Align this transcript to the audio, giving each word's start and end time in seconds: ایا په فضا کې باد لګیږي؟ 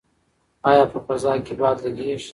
ایا 0.69 0.83
په 0.91 0.99
فضا 1.05 1.33
کې 1.45 1.53
باد 1.61 1.77
لګیږي؟ 1.85 2.29